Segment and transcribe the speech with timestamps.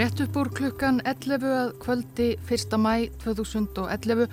[0.00, 2.76] Rétt upp úr klukkan 11 að kvöldi 1.
[2.80, 4.30] mæ 2011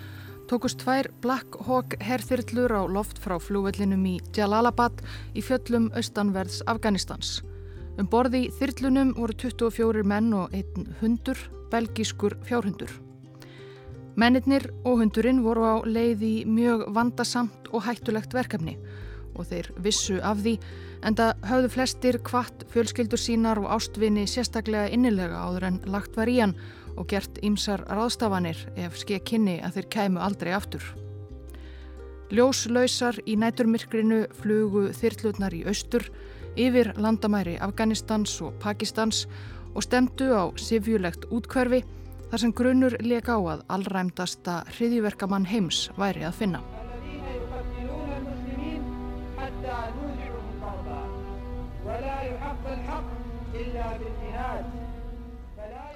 [0.47, 5.01] tókust tvær Black Hawk herþyrlur á loft frá flúvellinum í Jalalabad
[5.35, 7.41] í fjöllum austanverðs Afganistans.
[7.99, 11.35] Um borði í þyrlunum voru 24 menn og einn hundur,
[11.67, 12.93] belgískur fjárhundur.
[14.15, 18.77] Mennirnir og hundurinn voru á leið í mjög vandasamt og hættulegt verkefni
[19.37, 20.57] og þeir vissu af því
[21.05, 26.29] en það höfðu flestir kvart fjölskyldur sínar og ástvinni sérstaklega innilega áður en lagt var
[26.31, 26.55] í hann
[26.97, 30.83] og gert ymsar ráðstafanir ef skei kynni að þeir kæmu aldrei aftur.
[32.33, 36.09] Ljóslausar í næturmyrkrinu flugu þyrlutnar í austur
[36.59, 39.27] yfir landamæri Afganistans og Pakistans
[39.75, 41.83] og stemdu á sifjulegt útkverfi
[42.31, 46.76] þar sem grunur leik á að allræmdasta hriðiverkamann heims væri að finna.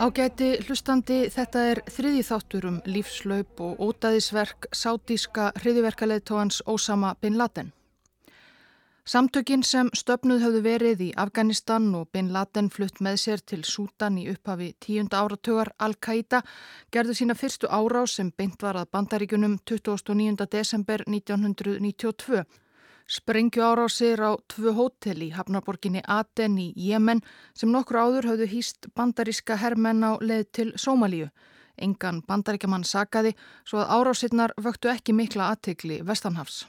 [0.02, 7.70] Ágæti hlustandi þetta er þriði þáttur um lífslaup og ótaðisverk sátíska hriðiverkaleðtóhans Ósama Bin Laden.
[9.06, 14.18] Samtökin sem stöpnuð höfðu verið í Afganistan og Bin Laden flutt með sér til Sútan
[14.18, 16.42] í upphafi tíunda áratögar Al-Qaida
[16.90, 20.50] gerðu sína fyrstu árá sem beint var að bandaríkunum 29.
[20.50, 22.42] desember 1992
[23.12, 27.20] Sprengju árásir á tvö hótel í hafnaborginni Aten í Jemen
[27.52, 31.28] sem nokkur áður hafðu hýst bandaríska herrmenn á leið til Sómalíu.
[31.76, 33.34] Engan bandaríkjaman sagaði
[33.68, 36.62] svo að árásirnar vöktu ekki mikla aðtegli Vestanhafs.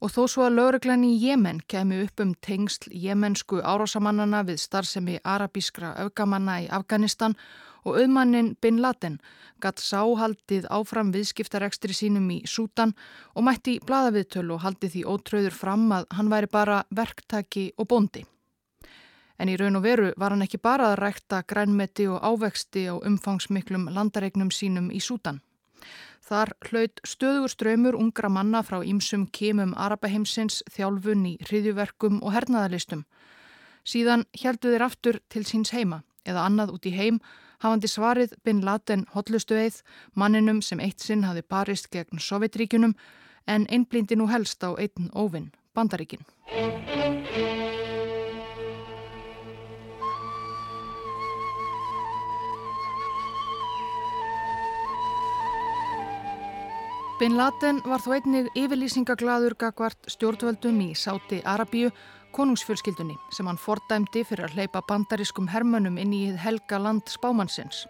[0.00, 5.20] Og þó svo að lögreglan í Jemen kemi upp um tengsl jemensku árásamannana við starfsemi
[5.28, 7.36] arabískra augamanna í Afganistan
[7.84, 9.20] og auðmannin Bin Laden
[9.62, 12.92] gatt sáhaldið áfram viðskiptarekstri sínum í Sútan
[13.34, 18.24] og mætti bladaviðtölu og haldið því ótröður fram að hann væri bara verktaki og bondi.
[19.38, 22.94] En í raun og veru var hann ekki bara að rækta grænmeti og ávexti á
[22.94, 25.40] umfangsmiklum landaregnum sínum í Sútan.
[26.24, 33.04] Þar hlaut stöður ströymur ungra manna frá ímsum kemum Arabaheimsins þjálfun í hriðjuverkum og hernaðalistum.
[33.84, 37.18] Síðan heldu þeir aftur til síns heima eða annað út í heim
[37.62, 39.82] hafandi svarið Bin Laden hotlustu eið
[40.14, 42.94] manninum sem eitt sinn hafi barist gegn Sovjetríkunum
[43.46, 46.24] en einblindi nú helst á einn óvinn, Bandaríkin.
[57.14, 61.92] Bin Laden var þó einnig yfirlýsingaglaður gagvart stjórnvöldum í Sáti Arabíu
[62.34, 67.84] konungsfjölskyldunni sem hann fordæmdi fyrir að hleypa bandarískum hermönum inn í helga land spámannsins.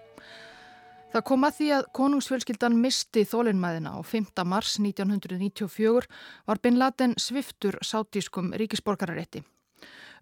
[1.15, 4.43] Það kom að því að konungsfjölskyldan misti þólinnmæðina og 5.
[4.50, 6.09] mars 1994
[6.49, 9.44] var Bin Laden sviftur sátískum ríkisborgararétti.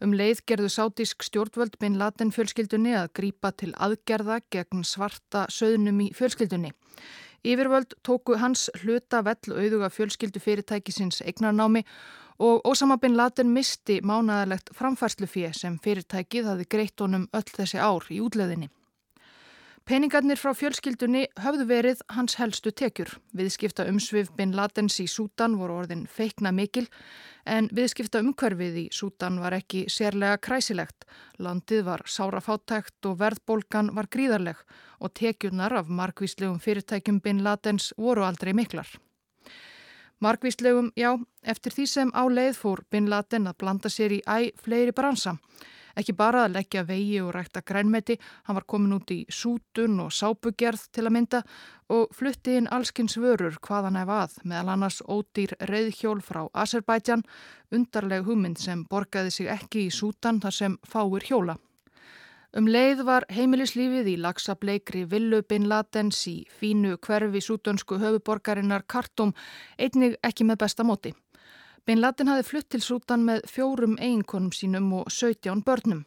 [0.05, 6.01] Um leið gerðu sátísk stjórnvöld Bin Laden fjölskyldunni að grípa til aðgerða gegn svarta söðnum
[6.05, 6.75] í fjölskyldunni.
[7.43, 11.87] Yfirvöld tóku hans hluta vell auðuga fjölskyldu fyrirtækisins eignarnámi
[12.39, 18.07] og Osama bin Laden misti mánæðalegt framfærslufið sem fyrirtækið hafi greitt honum öll þessi ár
[18.11, 18.71] í útleðinni.
[19.83, 23.17] Peningarnir frá fjölskyldunni höfðu verið hans helstu tekjur.
[23.35, 26.85] Viðskipta umsvið bin Ladens í Sútan voru orðin feikna mikil
[27.51, 31.03] en viðskipta umhverfið í Sútan var ekki sérlega kræsilegt.
[31.43, 34.63] Landið var sárafáttækt og verðbólgan var gríðarleg
[35.03, 38.87] og tekjurnar af markvíslegum fyrirtækjum bin Ladens voru aldrei miklar.
[40.23, 44.55] Markvíslegum, já, eftir því sem á leið fór Bin Laden að blanda sér í æ
[44.55, 45.33] fleiri bransa.
[45.99, 48.15] Ekki bara að leggja vegi og rækta grænmeti,
[48.47, 51.43] hann var komin út í sútun og sápugerð til að mynda
[51.91, 57.27] og flutti inn allskins vörur hvaðan ef að, meðal annars ódýr reyðhjól frá Azerbaijan,
[57.75, 61.59] undarleg hugmynd sem borgaði sig ekki í sútan þar sem fáir hjóla.
[62.53, 69.33] Um leið var heimilislífið í lagsableikri Villu Bin Ladens í fínu hverfi sútönsku höfuborgarinnar Kartum
[69.81, 71.15] einnig ekki með besta móti.
[71.89, 76.05] Bin Laden hafi flutt til sútan með fjórum eiginkonum sínum og 17 börnum.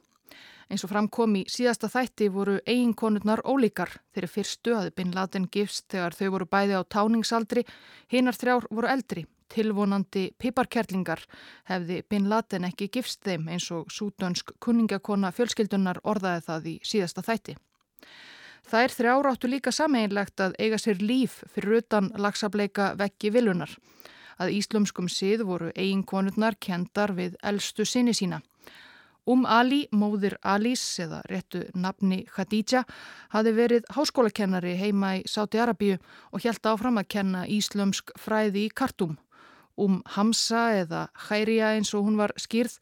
[0.69, 3.97] Eins og framkom í síðasta þætti voru eiginkonurnar ólíkar.
[4.13, 7.65] Þeirri fyrstu hafi Bin Laden gifst þegar þau voru bæði á táningsaldri,
[8.13, 11.21] hinnar þrjár voru eldri tilvonandi piparkerlingar
[11.69, 17.23] hefði Bin Laden ekki gifst þeim eins og sútönsk kunningakona fjölskyldunar orðaði það í síðasta
[17.25, 17.57] þætti.
[18.65, 23.69] Það er þrjára áttu líka sameinlegt að eiga sér líf fyrir utan lagsableika veggi vilunar.
[24.41, 28.41] Að íslumskum sið voru eiginkonurnar kendar við eldstu sinni sína.
[29.25, 32.83] Um Ali, móðir Alís eða réttu nafni Khadija,
[33.33, 35.97] hafi verið háskólakennari heima í Sáti Arabíu
[36.31, 39.15] og hjælt áfram að kenna íslumsk fræði í Kartum
[39.77, 42.77] Um Hamza eða Khairia eins og hún var skýrð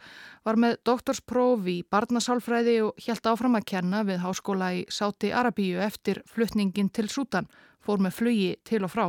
[0.45, 5.81] var með doktorspróf í barnasálfræði og hjælt áfram að kenna við háskóla í Sáti Arabíu
[5.81, 7.49] eftir flutningin til Sútan,
[7.81, 9.07] fór með flugi til og frá.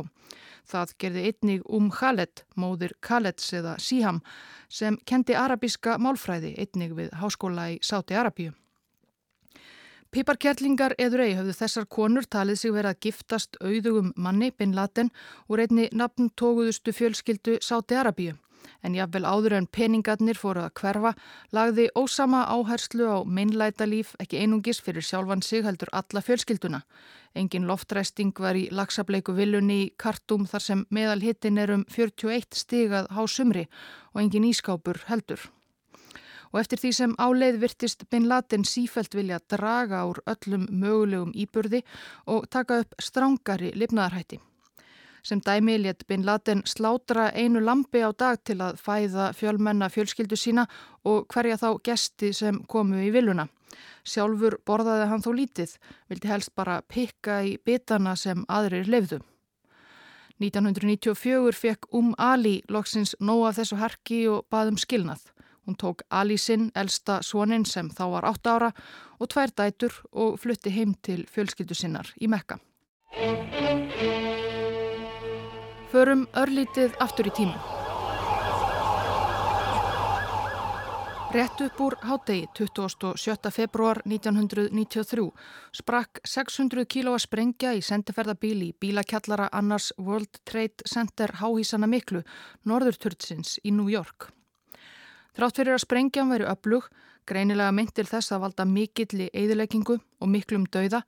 [0.65, 4.23] Það gerði einnig um Khaled, móðir Khaleds eða Siham,
[4.67, 8.55] sem kendi arabíska málfræði einnig við háskóla í Sáti Arabíu.
[10.15, 15.09] Piparkerlingar eður ei höfðu þessar konur talið sig verið að giftast auðugum manni Bin Laden
[15.51, 18.37] úr einni nafn tóguðustu fjölskyldu Sáti Arabíu.
[18.79, 21.11] En jáfnvel áður en peningarnir fóru að hverfa
[21.51, 26.79] lagði ósama áherslu á minnlæta líf ekki einungis fyrir sjálfan sig heldur alla fjölskylduna.
[27.35, 32.55] Engin loftræsting var í lagsableiku villunni í kartum þar sem meðal hittin er um 41
[32.55, 33.67] stigað hásumri
[34.13, 35.43] og engin ískápur heldur
[36.55, 41.81] og eftir því sem áleið virtist Bin Laden sífælt vilja draga úr öllum mögulegum íburði
[42.31, 44.39] og taka upp strángari lifnaðarhætti.
[45.25, 50.39] Sem dæmi létt Bin Laden slátra einu lampi á dag til að fæða fjölmenna fjölskyldu
[50.39, 50.67] sína
[51.03, 53.49] og hverja þá gesti sem komu í viluna.
[54.07, 55.75] Sjálfur borðaði hann þó lítið,
[56.07, 59.19] vildi helst bara pikka í bitana sem aðrir lefðu.
[60.39, 65.34] 1994 fekk Um Ali loksins nóa þessu harki og baðum skilnað.
[65.65, 68.71] Hún tók Alísinn, elsta svonin sem þá var 8 ára
[69.19, 72.59] og tvær dætur og flutti heim til fjölskyldu sinnar í Mekka.
[75.91, 77.75] Förum örlítið aftur í tíma.
[81.35, 83.51] Rétt upp úr hádegi 27.
[83.51, 85.25] februar 1993
[85.75, 92.21] sprakk 600 kílóa sprengja í sendiferðabíl í bílakjallara Annars World Trade Center háhísana miklu
[92.63, 94.29] norðurturtsins í New York.
[95.35, 96.85] Þrátt fyrir að sprengjan veri öflug,
[97.27, 101.01] greinilega myndir þess að valda mikilli eðileggingu og miklum dauða,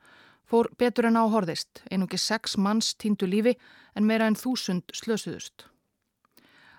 [0.48, 3.56] fór betur en áhorðist, einungi sex manns týndu lífi
[3.96, 5.68] en meira en þúsund slösuðust.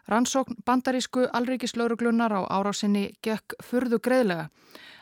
[0.09, 4.49] Rannsókn bandarísku alríkislauruglunar á árásinni gekk furðu greiðlega,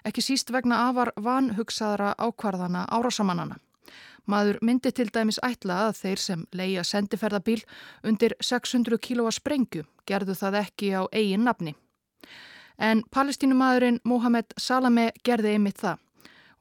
[0.07, 3.59] ekki síst vegna afar vanhugsaðra ákvarðana árásamannana.
[4.27, 7.61] Maður myndi til dæmis ætla að þeir sem leia sendiferðabíl
[8.03, 11.77] undir 600 kílóa sprengju gerðu það ekki á eigin nafni.
[12.79, 16.03] En palestínumadurinn Mohamed Salame gerði einmitt það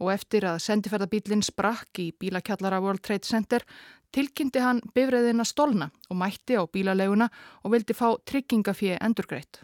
[0.04, 3.64] og eftir að sendiferðabílinn sprakk í bílakjallara World Trade Center
[4.16, 7.30] tilkynnti hann bifræðina stolna og mætti á bílaleguna
[7.64, 9.62] og vildi fá tryggingafið endurgreitt.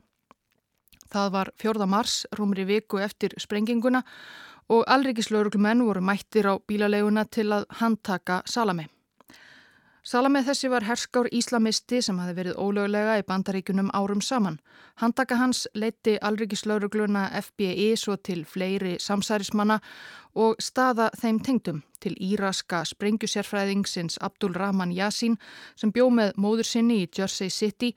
[1.11, 1.87] Það var 4.
[1.87, 4.03] mars, rúmri viku eftir sprenginguna
[4.71, 8.87] og alrikislauruglumenn voru mættir á bílaleguna til að handtaka Salame.
[10.01, 14.55] Salamið þessi var herskár íslamisti sem hafi verið ólögulega í bandaríkunum árum saman.
[14.97, 19.77] Handtaka hans leiti alrikislaurugluna FBI svo til fleiri samsærismanna
[20.33, 25.37] og staða þeim tengdum til íraska sprengjusérfræðingsins Abdul Rahman Yassin
[25.75, 27.91] sem bjó með móður sinni í Jersey City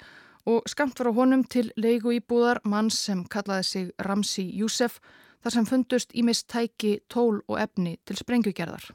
[0.45, 5.01] og skamt var á honum til leigu íbúðar manns sem kallaði sig Ramsi Youssef
[5.41, 8.93] þar sem fundust í mistæki tól og efni til sprengjugerðar.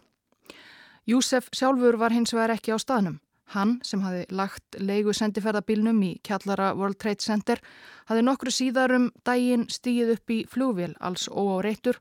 [1.10, 3.18] Júsef sjálfur var hins vegar ekki á staðnum.
[3.56, 7.62] Hann, sem hafi lagt leigu sendiferðabílnum í kjallara World Trade Center,
[8.06, 11.98] hafi nokkru síðarum dægin stíð upp í flugvél alls óáreittur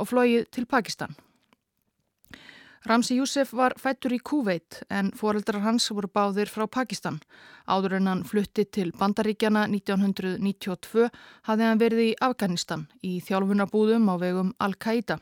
[0.00, 1.12] og flóið til Pakistan.
[2.86, 7.18] Ramsi Júsef var fættur í Kuveit en foreldrar hans voru báðir frá Pakistan.
[7.68, 11.10] Áður en hann flutti til Bandaríkjana 1992
[11.50, 15.18] hafði hann verið í Afganistan í þjálfunabúðum á vegum Al-Qaida.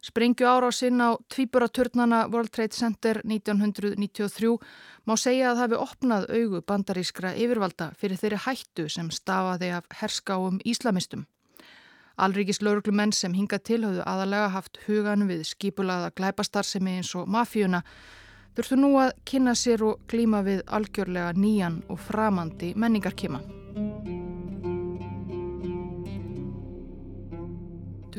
[0.00, 4.56] Sprengju árásinn á tvíburaturnana World Trade Center 1993
[5.04, 10.56] má segja að hafi opnað augu bandarískra yfirvalda fyrir þeirri hættu sem stafaði af herskáum
[10.64, 11.26] íslamistum.
[12.16, 17.82] Alrikis lauruglumenn sem hinga til hafðu aðalega haft hugan við skipulaða glæpastarsemi eins og mafíuna
[18.56, 23.44] þurftu nú að kynna sér og klíma við algjörlega nýjan og framandi menningarkima.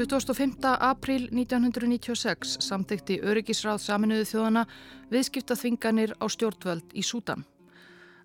[0.08, 0.56] 25.
[0.80, 4.64] april 1996 samþykti Öryggisráð saminuðu þjóðana
[5.12, 7.46] viðskipta þvinganir á stjórnvöld í Sútan.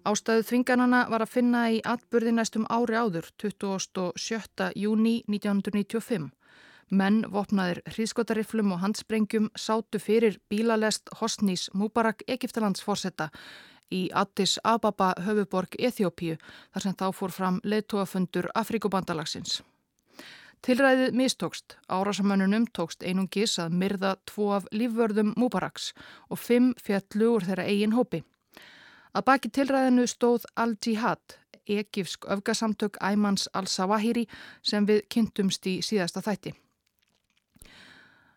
[0.09, 4.71] Ástæðu þvinganana var að finna í atbyrði næstum ári áður, 27.
[4.78, 6.30] júni 1995.
[6.90, 13.28] Menn vopnaðir hríðskotariflum og handsprengjum sátu fyrir bílalest Hosnís Mubarak Egiptalandsforsetta
[13.92, 19.61] í Addis Ababa höfuborg Eþjópíu þar sem þá fór fram leðtóafundur Afrikubandalagsins.
[20.63, 21.77] Tilræðið mistókst.
[21.89, 25.93] Árásamönnunum tókst einungis að myrða tvo af lífvörðum Mubaraks
[26.31, 28.23] og fimm fjallu úr þeirra eigin hópi.
[29.17, 34.27] Að baki tilræðinu stóð Al-Jihad, ekifsk öfgasamtök Æmans al-Sawahiri
[34.63, 36.53] sem við kynntumst í síðasta þætti.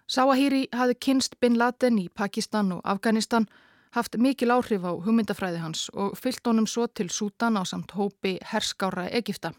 [0.10, 3.48] Sawahiri hafði kynst Bin Laden í Pakistan og Afganistan.
[3.92, 8.38] haft mikil áhrif á hugmyndafræði hans og fyllt honum svo til Sútan á samt hópi
[8.52, 9.54] herskára Egipta.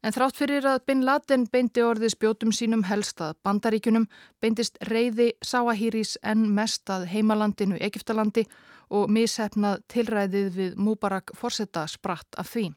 [0.00, 4.06] En þrátt fyrir að Bin Laden beindi orðið spjótum sínum helst að bandaríkunum
[4.40, 8.46] beindist reyði Sáahíris en mest að heimalandinu Egiptalandi
[8.90, 12.70] og mishefnað tilræðið við Mubarak forsetta spratt af því.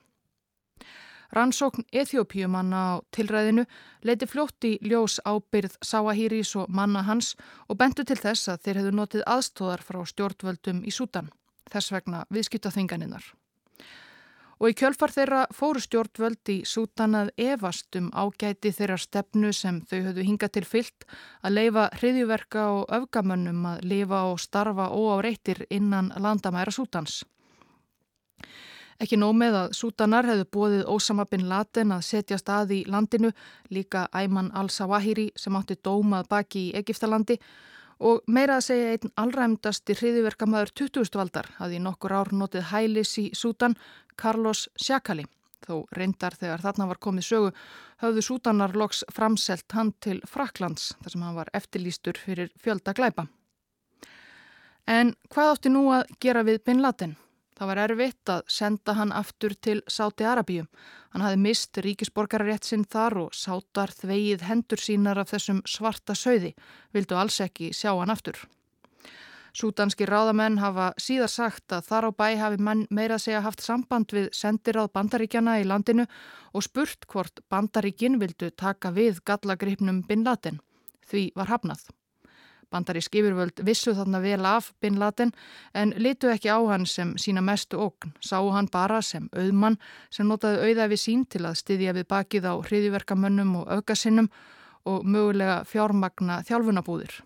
[1.33, 3.63] Rannsókn Eþjópiumanna á tilræðinu
[4.05, 7.33] leiti fljótt í ljós ábyrð Sáahíris og manna hans
[7.69, 11.31] og bentu til þess að þeir hefðu notið aðstóðar frá stjórnvöldum í Sútan,
[11.71, 13.31] þess vegna viðskiptaþinganinnar.
[14.63, 19.81] Og í kjölfar þeirra fóru stjórnvöld í Sútan að evast um ágæti þeirra stefnu sem
[19.89, 21.03] þau höfðu hingað til fyllt
[21.43, 27.25] að leifa hriðjuverka og öfgamönnum að lifa og starfa óáreittir innan landamæra Sútans.
[29.03, 33.33] Ekki nómið að Sútanar hefðu bóðið Ósama bin Laden að setja stað í landinu,
[33.67, 37.35] líka Ayman al-Zawahiri sem átti dómað baki í Egiptalandi
[38.03, 41.13] og meira að segja einn allræmdasti hriðiverkamæður 20.
[41.15, 43.77] valdar í nokkur ár notið hælis í Sútan,
[44.19, 45.25] Carlos Sjakali.
[45.63, 47.51] Þó reyndar þegar þarna var komið sögu
[48.03, 53.29] höfðu Sútanar loks framselt hann til Fraklands þar sem hann var eftirlýstur fyrir fjölda glæpa.
[54.83, 57.15] En hvað átti nú að gera við bin Laden?
[57.53, 60.65] Það var erfitt að senda hann aftur til Sáti Arabíu.
[61.13, 66.55] Hann hafi mist ríkisborgararétt sinn þar og sátar þvegið hendur sínar af þessum svarta söiði,
[66.93, 68.39] vildu alls ekki sjá hann aftur.
[69.53, 73.61] Sútanski ráðamenn hafa síðar sagt að þar á bæ hafi menn meira að segja haft
[73.61, 76.07] samband við sendiráð bandaríkjana í landinu
[76.57, 80.57] og spurt hvort bandaríkin vildu taka við gallagripnum Bin Laden.
[81.05, 81.85] Því var hafnað.
[82.73, 85.33] Bandarísk yfirvöld vissu þarna vel af Bin Laden
[85.77, 88.15] en litu ekki á hann sem sína mestu okn.
[88.19, 89.77] Sáu hann bara sem auðmann
[90.09, 94.31] sem notaði auðafi sín til að styðja við bakið á hriðiverkamönnum og aukasinnum
[94.89, 97.21] og mögulega fjármagna þjálfunabúðir.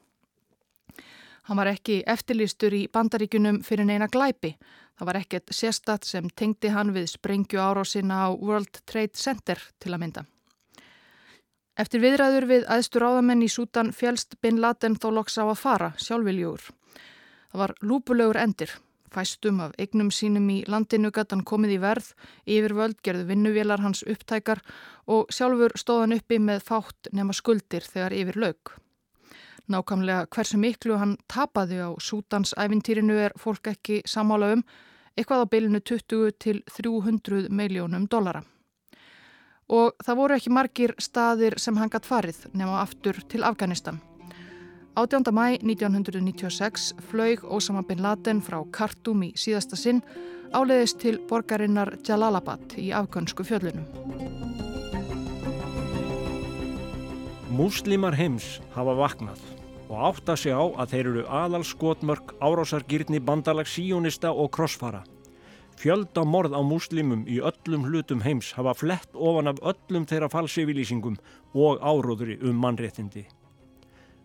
[1.48, 4.58] Hann var ekki eftirlýstur í bandaríkunum fyrir neina glæpi.
[5.00, 9.94] Það var ekkert sérstatt sem tengdi hann við sprengju árásina á World Trade Center til
[9.94, 10.26] að mynda.
[11.78, 15.90] Eftir viðræður við aðstur áðamenn í Sútan fjælst Bin Laden þó loks á að fara,
[16.02, 16.64] sjálfviljúur.
[17.52, 18.74] Það var lúpulegur endir.
[19.14, 22.10] Fæstum af eignum sínum í landinu gætan komið í verð,
[22.50, 24.64] yfir völd gerðu vinnuvélar hans upptækar
[25.06, 28.74] og sjálfur stóðan uppi með fátt nema skuldir þegar yfir laug.
[29.70, 34.66] Nákvæmlega hversu miklu hann tapaði á Sútans æfintýrinu er fólk ekki samála um,
[35.14, 38.48] eitthvað á bylunu 20 til 300 miljónum dollara
[39.68, 44.00] og það voru ekki margir staðir sem hann gatt farið nema aftur til Afganistan.
[44.98, 45.30] 18.
[45.30, 50.02] mæ 1996 flög Osama bin Laden frá Khartoum í síðasta sinn
[50.56, 53.86] áleiðist til borgarinnar Jalalabad í afgönsku fjöllunum.
[57.54, 59.44] Múslimar heims hafa vaknað
[59.88, 65.04] og átt að segja á að þeir eru aðalskotmörk árásargýrni bandalag síjónista og krossfara.
[65.78, 71.20] Fjölda morð á múslimum í öllum hlutum heims hafa flett ofan af öllum þeirra falsivilýsingum
[71.54, 73.28] og áróðri um mannréttindi.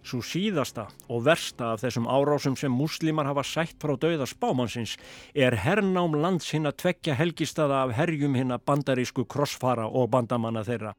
[0.03, 4.97] Svo síðasta og versta af þessum árásum sem múslimar hafa sætt frá dauða spámansins
[5.35, 10.65] er hernám lands hinn að tvekja helgistada af herjum hinn að bandarísku krossfara og bandamanna
[10.65, 10.97] þeirra.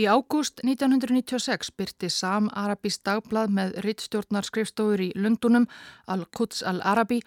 [0.00, 5.66] Í ágúst 1996 byrti Sam Arabís dagblad með rittstjórnarskrifstofur í Lundunum
[6.08, 7.18] Al-Quds Al-Arabi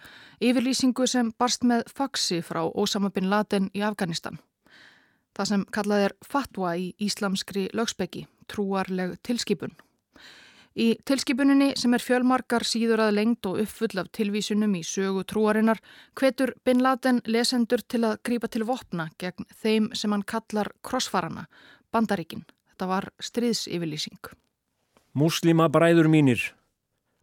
[0.42, 4.40] yfirlýsingu sem barst með faksi frá Osama bin Laden í Afganistan.
[5.38, 9.76] Það sem kallað er fatwa í íslamskri lögspeki, trúarleg tilskipun.
[10.74, 15.78] Í tilskipuninni sem er fjölmarkar síður að lengt og uppfull af tilvísunum í sögu trúarinnar
[16.18, 21.46] hvetur bin Laden lesendur til að grípa til vopna gegn þeim sem hann kallar krossfarana,
[21.94, 22.42] bandaríkinn.
[22.74, 24.32] Þetta var stríðsyfirlýsing.
[25.14, 26.40] Múslima bræður mínir,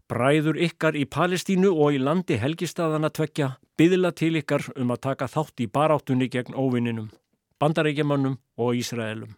[0.08, 5.28] bræður ykkar í Palestínu og í landi helgistaðana tvekja byðla til ykkar um að taka
[5.28, 7.10] þátt í baráttunni gegn óvinninum,
[7.60, 9.34] bandaríkjamannum og Ísraelum.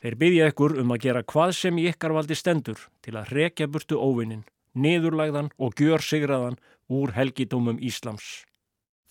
[0.00, 3.68] Þeir byðja ykkur um að gera hvað sem í ykkar valdi stendur til að rekja
[3.68, 6.56] burtu óvinnin, niðurlægðan og gjör sigraðan
[6.88, 8.46] úr helgidómum Íslams.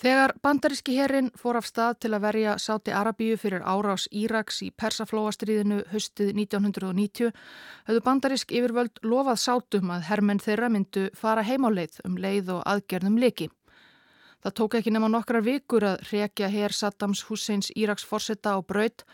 [0.02, 4.72] Þegar bandaríski herrin fór af stað til að verja Sáti Arabíu fyrir árás Íraks í
[4.74, 7.30] Persaflóastriðinu höstið 1990
[7.86, 13.20] höfðu bandarísk yfirvöld lofað sátum að hermenn þeirra myndu fara heimáleið um leið og aðgerðum
[13.22, 13.52] leki.
[14.42, 19.06] Það tók ekki nema nokkrar vikur að rekja herr Saddams Husseins Íraks forsetta á braut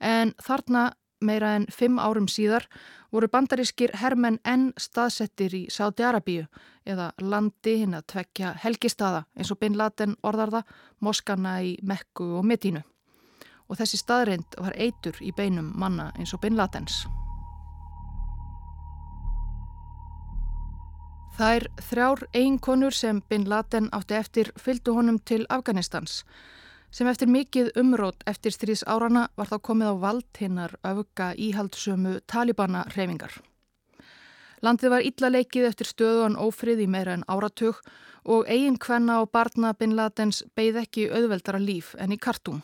[0.00, 2.66] en þarna meira en fimm árum síðar
[3.12, 6.46] voru bandarískir hermenn enn staðsettir í Sáti Arabíu
[6.86, 10.62] eða landi hinn að tvekja helgistada eins og Bin Laden orðarða
[11.00, 12.82] Moskana í Mekku og Medínu.
[13.70, 17.04] Og þessi staðreind var eitur í beinum manna eins og Bin Ladens.
[21.38, 26.24] Þær þrjár einkonur sem Bin Laden átti eftir fylgdu honum til Afganistans
[26.90, 32.18] sem eftir mikið umrót eftir stríðs árana var þá komið á vald hinnar öfuga íhaldsömu
[32.26, 33.32] Talibana reyfingar.
[34.60, 37.78] Landið var illa leikið eftir stöðuan ófrið í meira en áratug
[38.24, 42.60] og eigin kvenna og barna Bin Ladens beigð ekki auðveldara líf en í kartúm.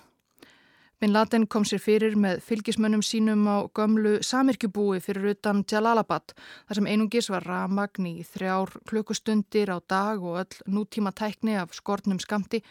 [0.97, 6.79] Bin Laden kom sér fyrir með fylgismönnum sínum á gömlu samirkjubúi fyrir utan Jalalabad þar
[6.79, 12.17] sem einungis var ramagn í þrjár klukkustundir á dag og öll nútíma tækni af skortnum
[12.17, 12.62] skamti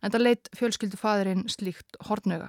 [0.00, 2.48] en það leitt fjölskyldufaðurinn slíkt hortnöga.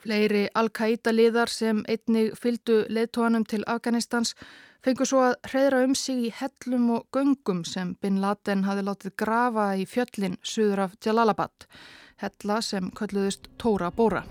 [0.00, 4.32] Fleiri Al-Qaida liðar sem einnig fyldu leittóanum til Afganistans
[4.80, 9.16] fengur svo að hreðra um sig í hellum og göngum sem Bin Laden hafi látið
[9.20, 11.68] grafa í fjöllin suður af Jalalabad
[12.22, 14.24] hella sem kölluðust Tóra Bóra.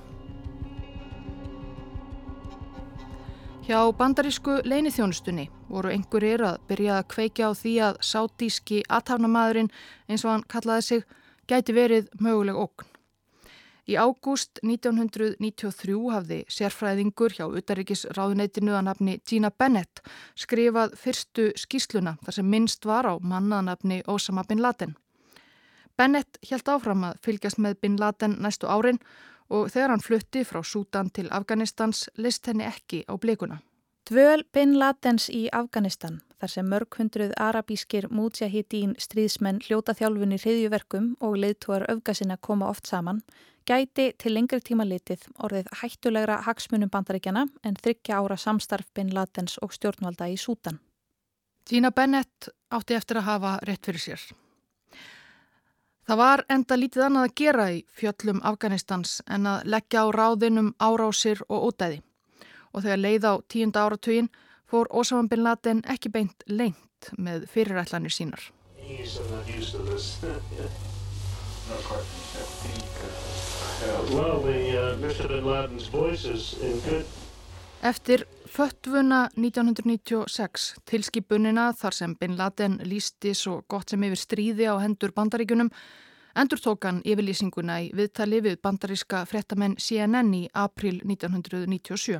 [3.65, 9.71] Hjá bandarísku leinithjónustunni voru einhverjir að byrja að kveikja á því að sátíski aðtafnamadurinn
[10.05, 11.07] eins og hann kallaði sig
[11.49, 12.91] gæti verið möguleg okn.
[13.85, 20.01] Í ágúst 1993 hafði sérfræðingur hjá utaríkisráðuneytinu að nafni Gina Bennett
[20.33, 24.95] skrifað fyrstu skýsluna þar sem minnst var á mannaðnafni Osama Bin Laden.
[25.97, 28.99] Bennett hjælt áfram að fylgjast með Bin Laden næstu árin
[29.49, 33.61] og þegar hann flutti frá Sútan til Afganistans list henni ekki á blikuna.
[34.05, 41.07] Dvöl Bin Ladens í Afganistan, þar sem mörg hundruð arabískir mútsjahítín stríðsmenn hljóta þjálfunni hriðjuverkum
[41.25, 43.23] og leiðtúar öfgasina koma oft saman,
[43.65, 49.57] gæti til lengri tíma litið orðið hættulegra hagsmunum bandaríkjana en þryggja ára samstarf Bin Ladens
[49.65, 50.77] og stjórnvalda í Sútan.
[51.65, 54.33] Gina Bennett átti eftir að hafa rétt fyrir sér.
[56.05, 60.67] Það var enda lítið annað að gera í fjöllum Afganistans en að leggja á ráðinum
[60.77, 62.03] árásir og ódæði.
[62.77, 64.29] Og þegar leið á tíunda áratugin
[64.69, 68.51] fór Osama Bin Laden ekki beint lengt með fyrirætlanir sínar.
[77.85, 84.81] Eftir föttvuna 1996 tilskipunina þar sem Bin Laden lísti svo gott sem yfir stríði á
[84.81, 85.69] hendur bandaríkunum
[86.33, 92.17] endur tókan yfirlýsinguna í viðtali við bandaríska frettamenn CNN í april 1997.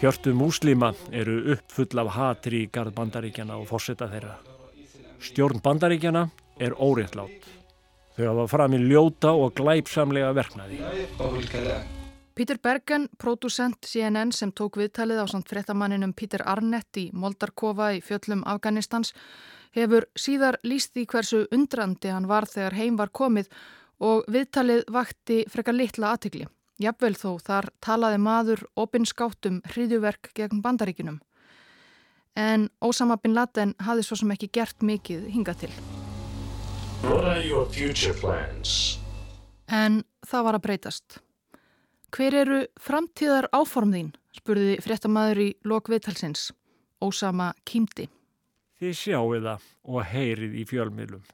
[0.00, 4.38] Hjörtu múslima eru uppfull af hatri í gard bandaríkjana og fórseta þeirra.
[5.20, 7.59] Stjórn bandaríkjana er óréttlátt.
[8.20, 10.80] Þau hafa fram í ljóta og glæpsamlega verknaði.
[12.36, 18.02] Pítur Bergen, pródusent CNN sem tók viðtalið á samt frettamanninum Pítur Arnett í Moldarkova í
[18.04, 19.14] fjöllum Afganistans,
[19.72, 23.48] hefur síðar líst því hversu undrandi hann var þegar heim var komið
[24.04, 26.48] og viðtalið vakti frekar litla aðtikli.
[26.80, 31.20] Jafnvel þó þar talaði maður opinskátum hriðjuverk gegn bandaríkinum.
[32.36, 35.72] En Ósama bin Laden hafði svo sem ekki gert mikið hinga til.
[39.72, 41.18] En það var að breytast.
[42.12, 44.10] Hver eru framtíðar áform þín?
[44.36, 46.50] spurði fréttamaður í lokviðtalsins.
[47.00, 48.08] Ósama kýmdi.
[48.80, 51.24] Þið sjáu það og heyrið í fjölmiðlum,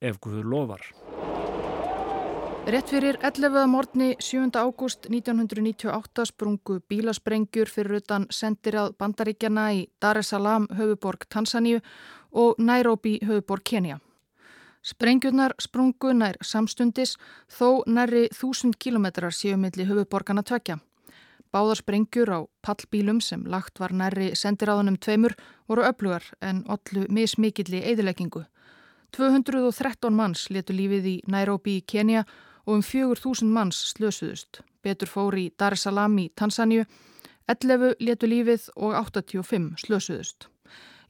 [0.00, 0.84] ef Guður lofar.
[2.70, 3.64] Rett fyrir 11.
[3.68, 4.50] morgni 7.
[4.56, 11.80] ágúst 1998 sprungu bílasprengjur fyrir utan sendirað bandaríkjana í Dar es Salaam höfuborg Tansaníu
[12.32, 14.00] og Nairobi höfuborg Kenya.
[14.80, 17.16] Sprengjurnar sprungu nær samstundis
[17.52, 20.78] þó næri þúsund kilometrar séu milli höfuborgarna tvekja.
[21.52, 25.34] Báðar sprengjur á pallbílum sem lagt var næri sendiráðunum tveimur
[25.68, 28.44] voru öflugar en allu mismikilli eðileggingu.
[29.12, 32.24] 213 manns letu lífið í Nairobi í Kenya
[32.66, 34.62] og um 4.000 manns slösuðust.
[34.82, 36.86] Betur fór í Dar es Salaam í Tansaníu,
[37.50, 40.49] 11 letu lífið og 85 slösuðust.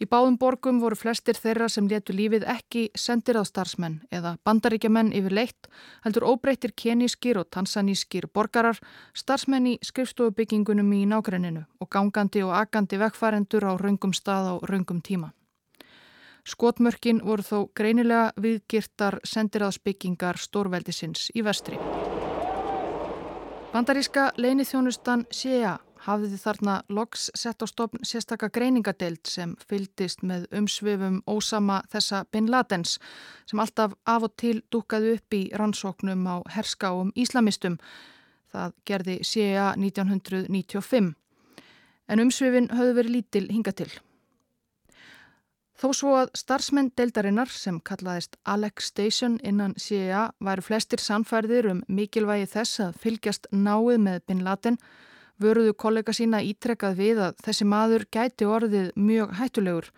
[0.00, 5.10] Í báðum borgum voru flestir þeirra sem letu lífið ekki sendir á starfsmenn eða bandaríkjamenn
[5.12, 5.68] yfir leitt,
[6.06, 8.80] heldur óbreytir kenískir og tansanískir borgarar,
[9.12, 15.04] starfsmenn í skrifstofubyggingunum í nákrenninu og gangandi og agandi vekkfærendur á raungum stað á raungum
[15.04, 15.34] tíma.
[16.48, 21.76] Skotmörkin voru þó greinilega viðgirtar sendiraðsbyggingar stórveldisins í vestri.
[23.70, 31.20] Bandaríska leinithjónustan CIA hafði þarna loks sett á stofn sérstaka greiningadeild sem fyldist með umsvifum
[31.28, 32.98] ósama þessa Bin Ladens
[33.50, 37.78] sem alltaf af og til dúkaði upp í rannsóknum á herskáum íslamistum.
[38.50, 41.12] Það gerði CIA 1995.
[42.10, 43.90] En umsvifin höfðu verið lítil hinga til.
[45.80, 51.80] Þó svo að starfsmenn deildarinnar sem kallaðist Alex Station innan CIA væru flestir samfærðir um
[51.88, 54.76] mikilvægi þess að fylgjast náið með Bin Laden
[55.40, 59.90] vöruðu kollega sína ítrekkað við að þessi maður gæti orðið mjög hættulegur,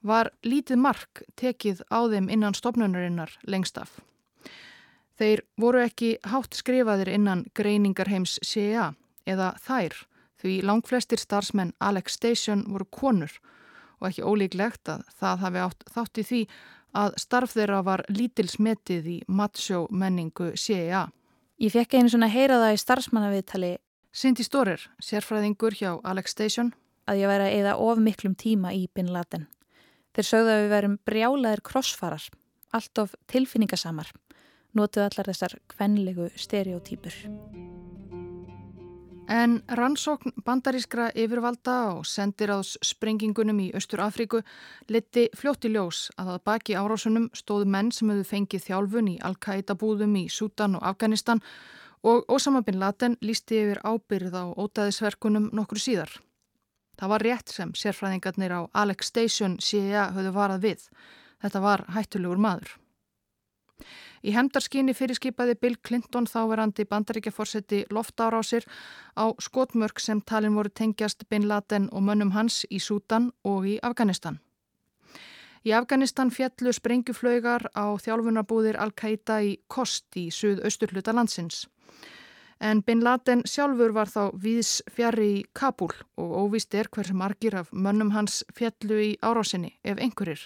[0.00, 3.98] var lítið mark tekið á þeim innan stopnunarinnar lengst af.
[5.20, 8.94] Þeir voru ekki hátt skrifaðir innan greiningarheims CIA
[9.28, 9.98] eða þær
[10.40, 13.34] því langflestir starfsmenn Alex Station voru konur
[14.00, 16.40] og ekki ólíklegt að það hafi átt þátt í því
[17.00, 21.04] að starf þeirra var lítilsmetið í matsjó menningu CIA.
[21.60, 23.74] Ég fekk einu svona heyra það í starfsmannaviðtali
[24.10, 26.72] Cindy Storer, sérfræðingur hjá Alex Station
[27.06, 29.44] að ég væri að eða of miklum tíma í Bin Laden.
[30.10, 32.24] Þeir sögðu að við verum brjálaðir krossfarar,
[32.74, 34.10] allt of tilfinningasamar,
[34.74, 37.22] notuð allar þessar kvenlegu stereotýpur.
[39.30, 44.40] En rannsókn bandarískra yfirvalda og sendir ás sprengingunum í Östur Afríku
[44.90, 49.78] leti fljótti ljós að að baki árásunum stóðu menn sem hefðu fengið þjálfun í Al-Qaida
[49.78, 55.78] búðum í Sútan og Afganistan og Osama bin Laden lísti yfir ábyrð á ótaðisverkunum nokkur
[55.78, 56.12] síðar.
[56.96, 60.86] Það var rétt sem sérfræðingarnir á Alex Station CIA höfðu varað við.
[61.40, 62.72] Þetta var hættulegur maður.
[64.20, 68.66] Í hemdarskinni fyrirskipaði Bill Clinton þáverandi bandaríkjaforsetti loftárásir
[69.16, 73.78] á skotmörk sem talin voru tengjast Bin Laden og mönnum hans í Sútan og í
[73.82, 74.40] Afganistan.
[75.60, 81.66] Í Afganistan fjallu sprengjuflögar á þjálfunarbúðir Al-Qaida í Kost í suð-austurluta landsins.
[82.60, 87.56] En Bin Laden sjálfur var þá viðs fjari í Kabul og óvist er hversu margir
[87.56, 90.42] af mönnum hans fjallu í árásinni ef einhverjir.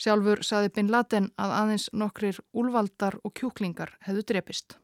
[0.00, 4.78] Sjálfur saði Bin Laden að aðeins nokkrir úlvaldar og kjúklingar hefðu drepist.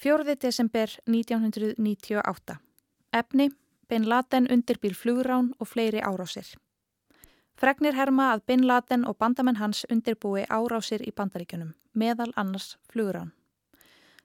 [0.00, 0.36] 4.
[0.40, 2.56] desember 1998.
[3.12, 3.50] Efni,
[3.88, 6.48] Bin Laden undirbýr flugrán og fleiri árásir.
[7.54, 13.30] Fregnir herma að Bin Laden og bandamenn hans undirbúi árásir í bandaríkunum, meðal annars flugrán.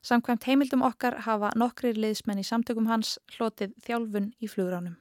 [0.01, 4.97] Samkvæmt heimildum okkar hafa nokkrir liðsmenn í samtökum hans hlotið þjálfun í flugránum.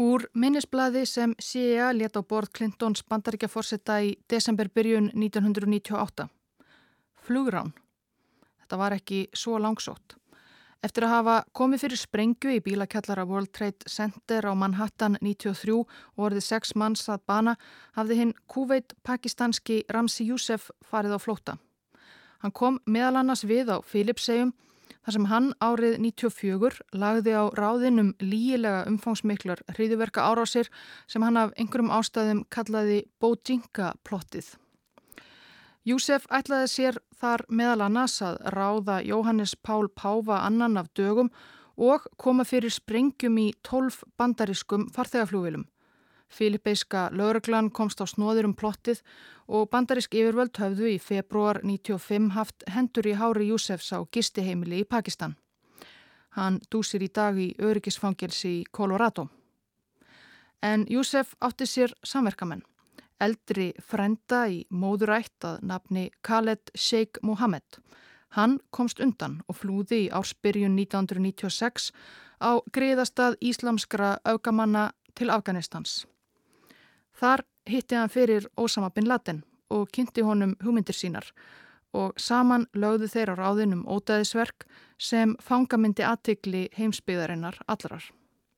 [0.00, 6.26] Úr minnisbladi sem CIA let á borð Clintons bandaríkjaforsetta í desemberbyrjun 1998.
[7.26, 7.74] Flugrán.
[8.62, 10.16] Þetta var ekki svo langsótt.
[10.84, 16.24] Eftir að hafa komið fyrir sprengju í bílakjallara World Trade Center á Manhattan 93 og
[16.26, 17.54] orðið sex manns að bana
[17.96, 21.54] hafði hinn kúveit pakistanski Ramsi Youssef farið á flóta.
[22.44, 24.52] Hann kom meðal annars við á Filipsegjum
[25.06, 30.68] þar sem hann árið 94 lagði á ráðinum lígilega umfangsmiklar hriðiverka árásir
[31.08, 34.52] sem hann af einhverjum ástæðum kallaði Bojinga-plottið.
[35.84, 41.28] Júsef ætlaði sér þar meðal annars að ráða Jóhannes Pál Páfa annan af dögum
[41.76, 45.66] og koma fyrir sprengjum í 12 bandariskum farþegaflúvilum.
[46.32, 49.04] Filipeiska lauruglan komst á snóður um plottið
[49.46, 54.88] og bandarisk yfirvöld höfðu í februar 95 haft hendur í Hári Júsefs á gistiheimili í
[54.88, 55.36] Pakistan.
[56.32, 59.28] Hann dúsir í dag í öryggisfangelsi í Colorado.
[60.62, 62.64] En Júsef átti sér samverkamenn.
[63.22, 67.78] Eldri frenda í móðurætt að nafni Khaled Sheikh Mohammed.
[68.34, 71.92] Hann komst undan og flúði í ársbyrjun 1996
[72.42, 76.04] á greiðastað íslamskra augamanna til Afganistans.
[77.14, 81.30] Þar hitti hann fyrir Ósama bin Laden og kynnti honum hugmyndir sínar
[81.94, 84.66] og saman lögðu þeir á ráðinum ótaðisverk
[84.98, 88.02] sem fangamindi aðtikli heimsbyðarinnar allrar.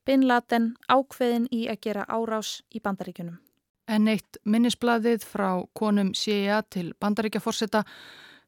[0.07, 3.37] Bin Laden ákveðin í að gera árás í bandaríkunum.
[3.87, 7.85] En eitt minnisbladið frá konum CIA til bandaríkjaforsetta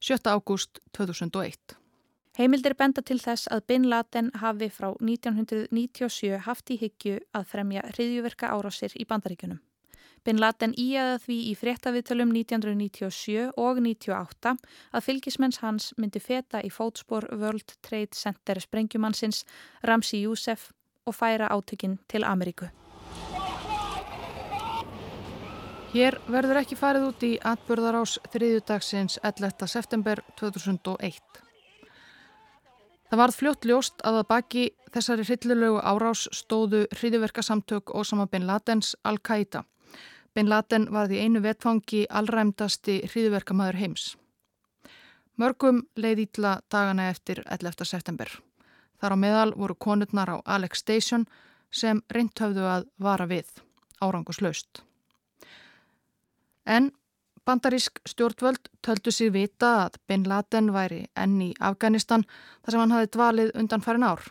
[0.02, 0.18] 7.
[0.26, 1.76] ágúst 2001.
[2.38, 7.82] Heimildir benda til þess að Bin Laden hafi frá 1997 haft í hyggju að fremja
[7.94, 9.58] hriðjuverka árásir í bandaríkunum.
[10.26, 14.54] Bin Laden íaða því í fréttaviðtölum 1997 og 1998
[14.92, 19.44] að fylgismenns hans myndi feta í fótspor World Trade Center sprengjumannsins
[19.86, 20.72] Ramsi Youssef
[21.06, 22.70] og færa átökinn til Ameríku.
[25.98, 29.66] Hér verður ekki farið út í atbörðarás þriðjudagsins 11.
[29.66, 31.40] september 2001.
[33.10, 34.62] Það varð fljótt ljóst að að baki
[34.94, 39.64] þessari hryllulegu árás stóðu hriðiverkasamtök Osama bin Ladens Al-Qaida.
[40.38, 44.08] Bin Laden var því einu vetfangi allræmdasti hriðverkamæður heims.
[45.34, 47.82] Mörgum leið ítla dagana eftir 11.
[47.82, 48.30] september.
[49.02, 51.26] Þar á meðal voru konurnar á Alex Station
[51.72, 53.50] sem reynthöfðu að vara við,
[53.98, 54.86] áranguslaust.
[56.68, 56.90] En
[57.48, 62.26] bandarísk stjórnvöld töldu sig vita að Bin Laden væri enn í Afganistan
[62.62, 64.26] þar sem hann hafi dvalið undan farin ár.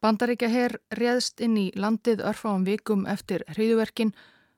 [0.00, 4.14] Bandaríkja herr réðst inn í landið örfáum vikum eftir hriðuverkin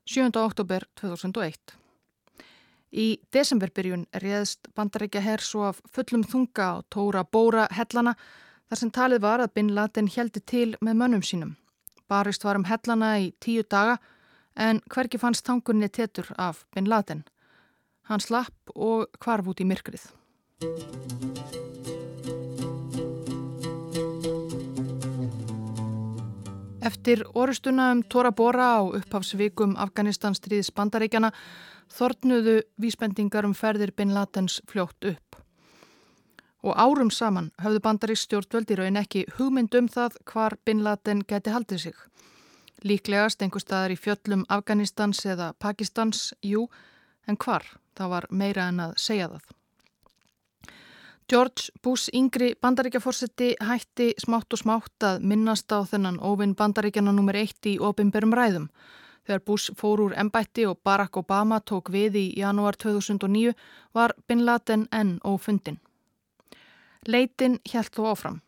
[0.06, 0.30] 7.
[0.38, 1.74] oktober 2001.
[2.92, 8.14] Í desemberbyrjun réðst bandarækja herr svo af fullum þunga á Tóra Bóra hellana
[8.68, 11.54] þar sem talið var að Bin Laden heldi til með mönnum sínum.
[12.06, 13.98] Barist var um hellana í tíu daga
[14.56, 17.24] en hverki fannst tangunni tettur af Bin Laden.
[18.02, 20.10] Hann slapp og kvarf út í myrkrið.
[26.82, 31.30] Eftir orustuna um Tora Bora á upphafsvikum Afganistans stríðis bandaríkjana
[31.92, 35.38] þortnuðu vísbendingar um ferðir Bin Ladens fljótt upp.
[36.62, 41.54] Og árum saman höfðu bandaríks stjórnvöldi raun ekki hugmynd um það hvar Bin Laden geti
[41.54, 41.96] haldið sig.
[42.82, 46.66] Líklegast einhver staðar í fjöllum Afganistans eða Pakistans, jú,
[47.30, 47.62] en hvar?
[47.94, 49.50] Það var meira en að segja það.
[51.30, 57.38] George Bush yngri bandaríkjaforsetti hætti smátt og smátt að minnast á þennan óvinn bandaríkjana nr.
[57.44, 58.66] 1 í opimberum ræðum.
[59.22, 63.54] Þegar Bush fór úr embætti og Barack Obama tók við í janúar 2009
[63.94, 65.78] var Bin Laden enn ófundin.
[67.06, 68.42] Leitin hjælt þó áfram.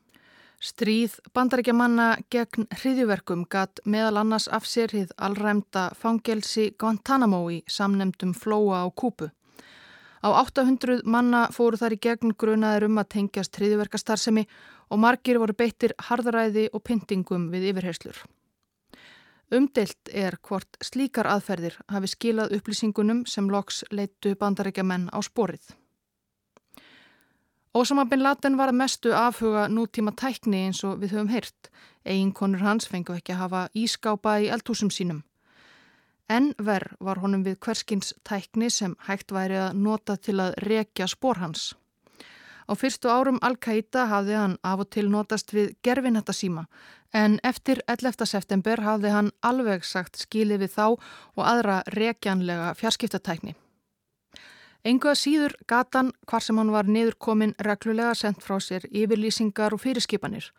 [0.65, 8.33] Stríð bandaríkjamanna gegn hriðjuverkum gatt meðal annars af sér hið allræmda fangelsi Guantanamo í samnemdum
[8.33, 9.29] flóa á Kúpu.
[10.25, 14.47] Á 800 manna fóru þar í gegn grunaður um að tengjast hriðiverkastarsemi
[14.89, 18.25] og margir voru beittir harðaræði og pyntingum við yfirherslur.
[19.53, 25.75] Umdelt er hvort slíkar aðferðir hafi skilað upplýsingunum sem loks leittu bandarækja menn á sporið.
[27.75, 31.71] Ósama bin Laden var að mestu afhuga nútíma tækni eins og við höfum heyrt.
[32.07, 35.25] Eginkonur hans fengu ekki að hafa ískápa í eldhúsum sínum.
[36.31, 41.09] En verð var honum við hverskins tækni sem hægt væri að nota til að rekja
[41.11, 41.73] spór hans.
[42.71, 46.69] Á fyrstu árum Al-Qaida hafði hann af og til notast við gerfinetta síma
[47.15, 48.23] en eftir 11.
[48.27, 53.59] september hafði hann alveg sagt skilið við þá og aðra rekjanlega fjarskiptatækni.
[54.85, 60.51] Enguða síður gatan hvar sem hann var niðurkomin reglulega sendt frá sér yfirlýsingar og fyrirskipanir.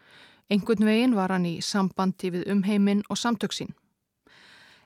[0.49, 3.75] Engun veginn var hann í sambandi við umheimin og samtöksín.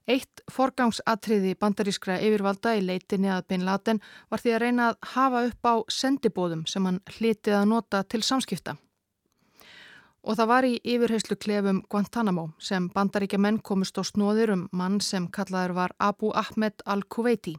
[0.10, 4.00] Eitt forgangsatriði bandarískra yfirvalda í leitinni að Bin Laden
[4.32, 8.24] var því að reyna að hafa upp á sendibóðum sem hann hlitið að nota til
[8.26, 8.76] samskipta.
[10.26, 15.00] Og það var í yfirheyslu klefum Guantanamo sem bandaríkja menn komist á snóðir um mann
[15.00, 17.56] sem kallaður var Abu Ahmed al-Kuwaiti.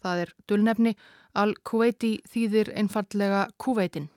[0.00, 0.94] Það er dullnefni,
[1.36, 4.08] al-Kuwaiti þýðir einfallega Kuwaitin.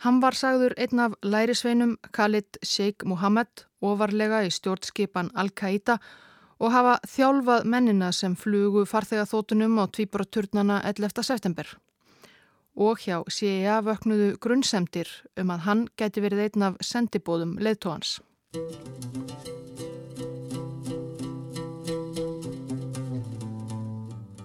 [0.00, 5.98] Hann var sagður einn af lærisveinum Khalid Sheikh Mohammed ofarlega í stjórnskipan Al-Qaida
[6.60, 11.24] og hafa þjálfað mennina sem flugu farþegaþótunum á tvíbraturnana 11.
[11.24, 11.68] september.
[12.76, 18.20] Og hjá CIA vöknuðu grunnsemdir um að hann geti verið einn af sendibóðum leðtóhans.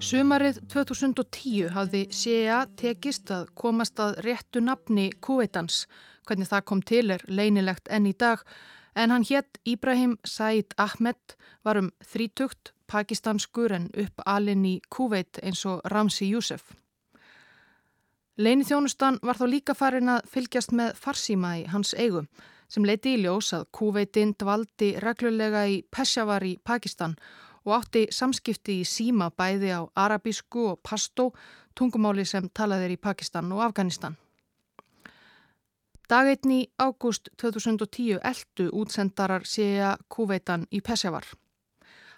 [0.05, 5.87] Sumarið 2010 hafði CIA tekist að komast að réttu nafni Kuwaitans.
[6.29, 8.43] Hvernig það kom til er leinilegt enn í dag
[8.93, 11.33] en hann hétt Íbrahim Said Ahmed
[11.65, 16.75] var um þrítugt pakistanskur en upp alinn í Kuwait eins og Ramsi Youssef.
[18.37, 22.29] Leini þjónustan var þá líka farin að fylgjast með farsíma í hans eigum
[22.69, 27.17] sem leiti í ljós að Kuwaitin dvaldi reglulega í Peshawar í Pakistan
[27.65, 31.31] og átti samskipti í síma bæði á arabísku og pastó,
[31.75, 34.15] tungumáli sem talaðir í Pakistan og Afganistan.
[36.05, 41.25] Dagveitn í ágúst 2010 eldu útsendarar séja kúveitan í Pesjavar.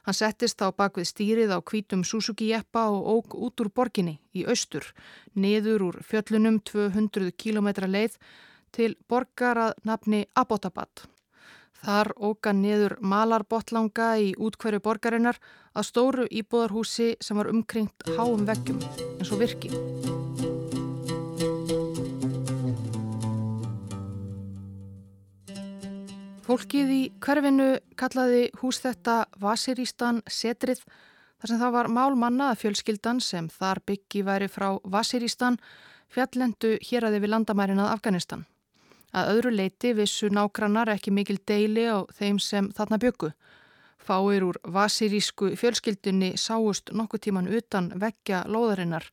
[0.04, 4.44] Hann settist á bakvið stýrið á kvítum Suzuki Jeppa og óg út úr borginni í
[4.48, 4.84] austur,
[5.36, 8.16] niður úr fjöllunum 200 km leið
[8.72, 11.08] til borgarað nafni Abbottabad.
[11.86, 15.38] Þar óga niður malarbottlanga í útkverju borgarinnar
[15.78, 18.82] að stóru íbúðarhúsi sem var umkringt háum veggjum
[19.20, 19.72] eins og virki.
[26.48, 33.20] Fólkið í hverfinu kallaði hús þetta Vasirístan setrið þar sem það var málmanna að fjölskyldan
[33.22, 35.60] sem þar byggi væri frá Vasirístan
[36.08, 38.46] fjallendu hér að við landamærinað Afganistan.
[39.18, 43.32] Að öðru leiti vissu nágrannar ekki mikil deili á þeim sem þarna byggu.
[43.98, 49.08] Fáir úr vasirísku fjölskyldunni sáust nokkuð tíman utan veggja lóðarinnar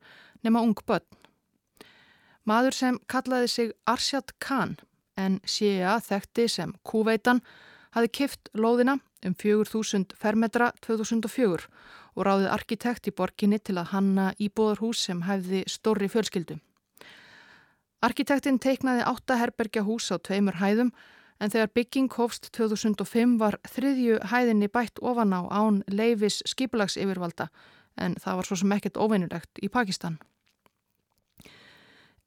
[0.44, 1.06] nema ung börn.
[2.44, 4.76] Maður sem kallaði sig Arshad Khan
[5.16, 7.40] en séa þekkti sem kúveitan
[7.96, 11.70] hafi kift lóðina um 4000 fermetra 2004
[12.14, 16.60] og ráðið arkitekt í borginni til að hanna íbúðarhús sem hefði stórri fjölskyldu.
[18.04, 20.90] Arkitektinn teiknaði átta herbergja hús á tveimur hæðum
[21.40, 27.48] en þegar bygging hófst 2005 var þriðju hæðinni bætt ofan á án leifis skipulags yfirvalda
[27.96, 30.18] en það var svo sem ekkert óveinulegt í Pakistan.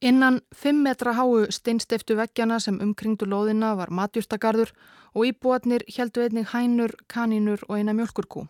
[0.00, 4.70] Innan 5 metra háu steinstiftu veggjana sem umkringdu loðina var matjúrtagarður
[5.14, 8.46] og íbúatnir heldu einnig hænur, kanínur og eina mjölkurkú.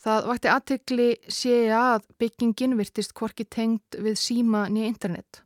[0.00, 5.42] Það vakti aðtikli séu að byggingin virtist hvorki tengt við síma nýja internet.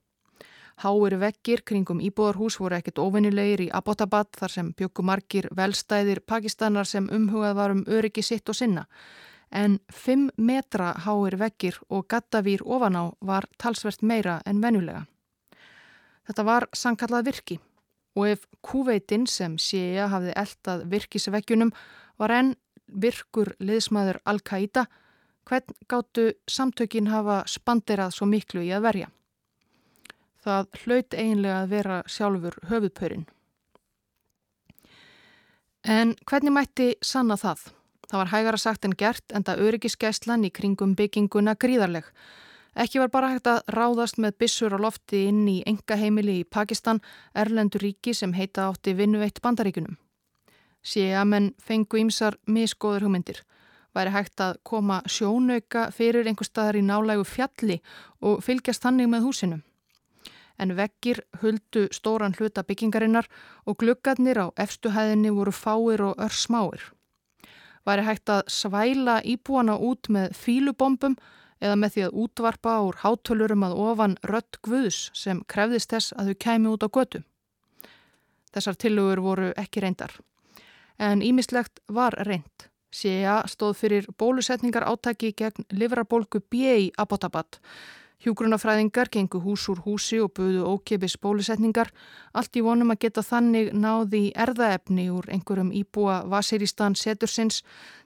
[0.83, 6.89] Háir vekkir kringum íbúðarhús voru ekkert ofinnilegir í Abbottabad þar sem byggu margir velstæðir pakistanar
[6.91, 8.87] sem umhugað var um öryggi sitt og sinna.
[9.51, 15.05] En 5 metra háir vekkir og gattavýr ofan á var talsvert meira en venulega.
[16.27, 17.61] Þetta var sankallað virki
[18.17, 21.73] og ef kúveitin sem séja hafði eldað virkisveggjunum
[22.19, 22.55] var enn
[22.89, 24.87] virkur liðsmaður Al-Qaida
[25.49, 29.09] hvern gáttu samtökin hafa spanderað svo miklu í að verja.
[30.45, 33.25] Það hlaut eiginlega að vera sjálfur höfuðpörin.
[35.85, 37.71] En hvernig mætti sanna það?
[38.11, 42.05] Það var hægara sagt en gert en það öryggisgæslan í kringum bygginguna gríðarleg.
[42.77, 46.45] Ekki var bara hægt að ráðast með bissur og lofti inn í enga heimili í
[46.45, 47.01] Pakistan,
[47.33, 49.97] Erlendur ríki sem heita átti vinnuveitt bandaríkunum.
[50.85, 53.45] Sér að menn fengu ímsar miskoður hugmyndir.
[53.95, 57.79] Væri hægt að koma sjónauka fyrir einhver staðar í nálægu fjalli
[58.21, 59.63] og fylgjast þannig með húsinum
[60.59, 63.29] en veggir huldu stóran hluta byggingarinnar
[63.67, 66.83] og gluggarnir á efstuhæðinni voru fáir og ör smáir.
[67.87, 71.17] Væri hægt að svæla íbúana út með fílubombum
[71.61, 76.31] eða með því að útvarpa úr hátölurum að ofan rött guðs sem krefðist þess að
[76.31, 77.23] þau kæmi út á götu.
[78.55, 80.15] Þessar tilugur voru ekki reyndar.
[80.99, 82.71] En ímislegt var reynd.
[82.95, 86.55] Séa stóð fyrir bólusetningar átaki gegn livrabólgu B
[86.87, 87.59] í Abbottabad
[88.23, 91.91] Hjúgrunafræðingar gengu hús úr húsi og buðu ókipis bólusetningar,
[92.33, 97.63] allt í vonum að geta þannig náði erðaefni úr einhverjum íbúa Vasiristan setursins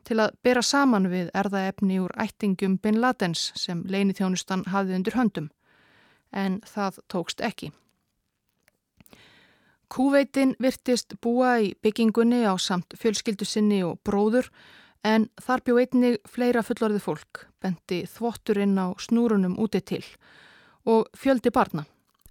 [0.09, 5.19] til að bera saman við erðaefni úr ættingum Bin Ladens sem leini þjónustan hafði undir
[5.19, 5.53] höndum.
[6.33, 7.71] En það tókst ekki.
[9.89, 14.51] Kúveitin virtist búa í byggingunni á samt fjölskyldu sinni og bróður
[15.07, 20.05] En þar bjó einnig fleira fullorðið fólk, bendi þvotturinn á snúrunum úti til
[20.89, 21.85] og fjöldi barna.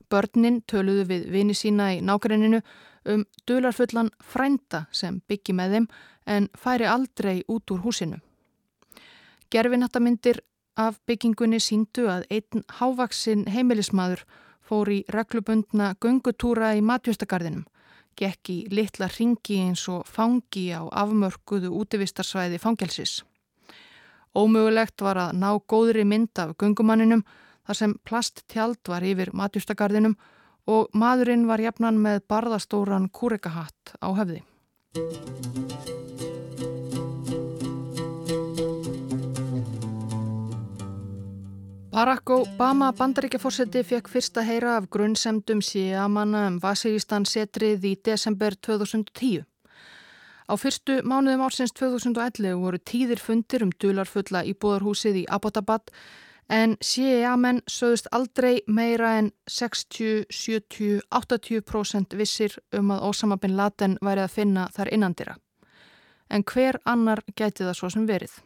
[0.10, 2.62] Börnin töluðu við vini sína í nákrenninu
[3.08, 5.88] um dularfullan frænda sem byggi með þeim
[6.27, 8.19] en færi aldrei út úr húsinu.
[9.51, 10.41] Gerfinhattamindir
[10.75, 14.25] af byggingunni síndu að einn hávaksin heimilismadur
[14.67, 17.65] fór í reglubundna göngutúra í matjustagarðinum
[18.17, 23.21] gekk í litla ringi eins og fangi á afmörkuðu útivistarsvæði fangelsis.
[24.38, 27.23] Ómögulegt var að ná góðri mynd af gungumanninum
[27.67, 30.17] þar sem plasttjald var yfir matjustagarðinum
[30.67, 34.43] og maðurinn var jafnan með barðastóran kúrekahatt á höfði.
[41.97, 49.39] Barack Obama bandaríkjaforseti fekk fyrsta heyra af grunnsemdum síamanna um Vasiristan setrið í desember 2010.
[50.45, 55.89] Á fyrstu mánuðum ársins 2011 voru tíðir fundir um dularfulla í búðarhúsið í Abbottabad
[56.53, 63.97] en síamenn sögðust aldrei meira en 60, 70, 80% vissir um að Osama bin Laden
[64.05, 65.39] væri að finna þar innandira.
[66.29, 68.38] En hver annar gæti það svo sem verið?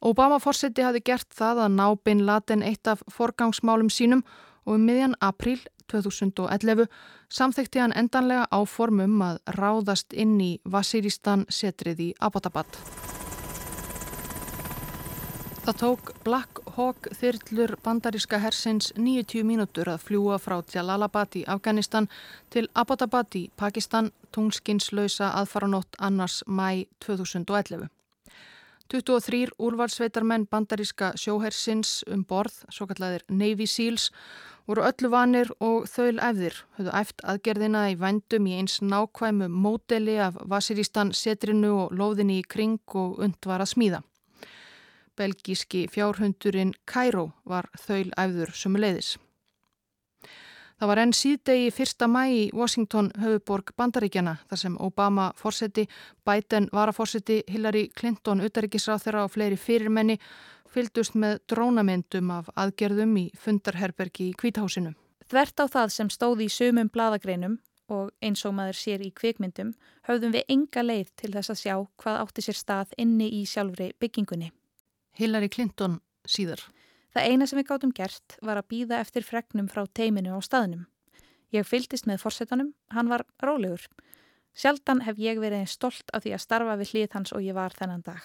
[0.00, 4.22] Obama-forseti hafi gert það að ná Bin Laden eitt af forgangsmálum sínum
[4.66, 5.58] og um miðjan april
[5.88, 6.86] 2011
[7.32, 12.78] samþekti hann endanlega áformum að ráðast inn í Vasiristan setrið í Abbottabad.
[15.68, 22.08] Það tók Black Hawk þyrllur bandaríska hersins 90 mínútur að fljúa frá Jalalabad í Afganistan
[22.48, 27.97] til Abbottabad í Pakistan tungskinnslausa aðfaranótt annars mæ 2011.
[28.88, 34.08] 23 úrvalsveitarmenn bandaríska sjóhersins um borð, svo kallaðir Navy Seals,
[34.64, 40.16] voru öllu vanir og þaul efðir, höfðu æft aðgerðina í vendum í eins nákvæmu módeli
[40.24, 44.02] af Vasiristan setrinu og lóðinni í kring og und var að smíða.
[45.20, 49.16] Belgíski fjárhundurinn Cairo var þaul efður sumuleiðis.
[50.78, 55.88] Það var enn síðdegi fyrsta mæ í Washington höfuborg bandaríkjana þar sem Obama fórseti,
[56.22, 60.18] Biden varaforseti, Hillary Clinton utaríkisráð þeirra og fleiri fyrirmenni
[60.70, 64.94] fyldust með drónamyndum af aðgerðum í fundarherbergi í kvítahásinu.
[65.26, 67.58] Þvert á það sem stóði í sumum bladagreinum
[67.90, 69.74] og eins og maður sér í kvikmyndum
[70.06, 73.90] höfðum við enga leið til þess að sjá hvað átti sér stað inni í sjálfri
[73.98, 74.52] byggingunni.
[75.18, 76.62] Hillary Clinton síðar.
[77.14, 80.86] Það eina sem við gáttum gert var að býða eftir fregnum frá teiminu á staðnum.
[81.54, 83.86] Ég fylgist með fórsetanum, hann var rólegur.
[84.58, 87.72] Sjaldan hef ég verið stolt af því að starfa við hlið hans og ég var
[87.78, 88.20] þennan dag.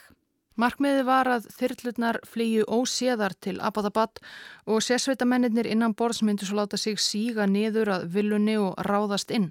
[0.60, 4.20] Markmiði var að þyrlutnar flýju óséðar til Abbottabad
[4.70, 9.50] og sérsveitamennir innan borðs myndi svo láta sig síga niður að villunni og ráðast inn.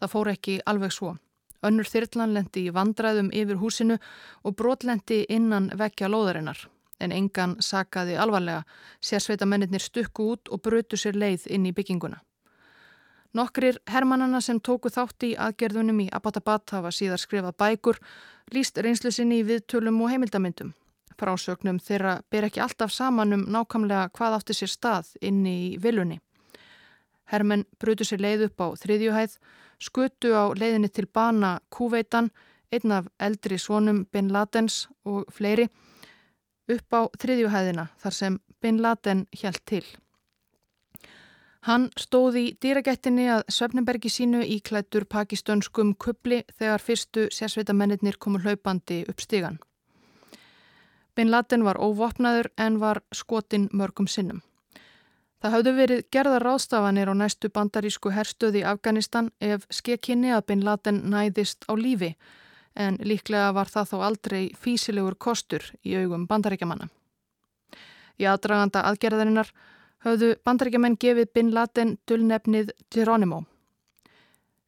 [0.00, 1.12] Það fór ekki alveg svo.
[1.62, 4.00] Önnur þyrlan lendi í vandræðum yfir húsinu
[4.42, 6.58] og brotlendi innan vekja lóðarinnar.
[7.00, 8.62] En engan sakaði alvarlega.
[9.00, 12.22] Sérsveitamennir stukku út og brötu sér leið inn í bygginguna.
[13.36, 17.98] Nokkrir hermannana sem tóku þátt í aðgerðunum í Abbottabad hafa síðar skrifað bækur,
[18.54, 20.72] líst reynslu sinni í viðtölum og heimildamindum.
[21.20, 26.20] Frásögnum þeirra ber ekki alltaf saman um nákvæmlega hvað átti sér stað inni í vilunni.
[27.32, 29.36] Hermenn brutu sér leið upp á þriðjuhæð,
[29.82, 32.30] skutu á leiðinni til bana Kúveitan,
[32.72, 35.68] einn af eldri svonum Bin Ladens og fleiri,
[36.68, 39.84] upp á þriðjuhæðina þar sem Bin Laden hjælt til.
[41.66, 48.38] Hann stóð í dýragættinni að Svefnenbergi sínu í klættur pakistönskum kubli þegar fyrstu sérsveitamennir komu
[48.38, 49.58] hlaupandi upp stígan.
[51.16, 54.42] Bin Laden var óvopnaður en var skotin mörgum sinnum.
[55.42, 61.02] Það hafðu verið gerða ráðstafanir á næstu bandarísku herstöði Afganistan ef skekkinni að Bin Laden
[61.10, 62.14] næðist á lífi
[62.76, 66.88] en líklega var það þó aldrei físilegur kostur í augum bandaríkjamanna.
[68.20, 69.50] Í aðdraganda aðgerðarinnar
[70.06, 73.44] höfðu bandaríkjaman gefið Bin Laden dullnefnið Geronimo.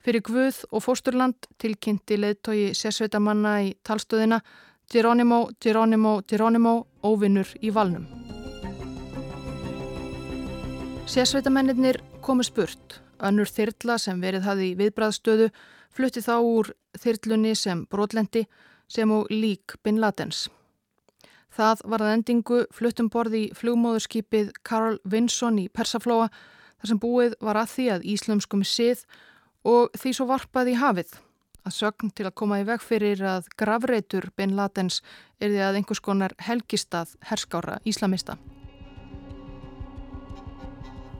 [0.04, 4.40] Fyrir Guð og Fósturland tilkynnti leðtogi sérsveitamanna í talstöðina
[4.88, 8.06] Geronimo, Geronimo, Geronimo, óvinnur í valnum.
[11.08, 13.00] Sérsveitamennir komu spurt.
[13.24, 15.48] Önnur þyrla sem verið hafi í viðbræðstöðu
[15.94, 18.46] flutti þá úr þyrlunni sem brotlendi
[18.88, 20.48] sem og lík Bin Ladens.
[21.54, 27.38] Það var að endingu fluttum borði í flugmóðurskipið Karl Vinson í Persaflóa þar sem búið
[27.42, 29.02] var að því að íslumskum sið
[29.66, 31.16] og því svo varpað í hafið.
[31.66, 35.02] Að sögn til að koma í veg fyrir að gravreitur Bin Ladens
[35.40, 38.38] er því að einhvers konar helgistað herskára íslamista.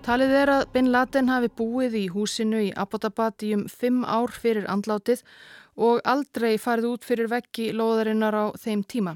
[0.09, 4.30] Talið er að Bin Laden hafi búið í húsinu í Abbottabad í um fimm ár
[4.32, 5.20] fyrir andlátið
[5.76, 9.12] og aldrei farið út fyrir veggi loðarinnar á þeim tíma.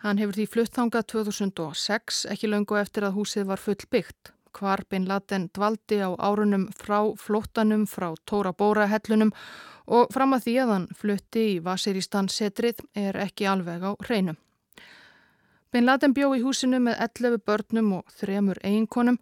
[0.00, 4.32] Hann hefur því fluttangað 2006, ekki löngu eftir að húsið var full byggt.
[4.56, 9.36] Hvar Bin Laden dvaldi á árunum frá flóttanum, frá Tóra Bóra hellunum
[9.84, 14.40] og fram að því að hann flutti í Vasiristan setrið er ekki alveg á hreinum.
[15.68, 19.20] Bin Laden bjó í húsinu með 11 börnum og þremur eiginkonum